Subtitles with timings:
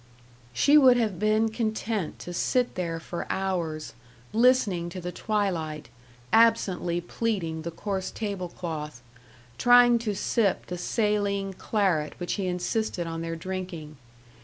[0.51, 3.93] She would have been content to sit there for hours,
[4.33, 5.89] listening to the twilight,
[6.33, 9.03] absently pleating the coarse table cloth,
[9.59, 13.97] trying to sip the saline claret which he insisted on their drinking.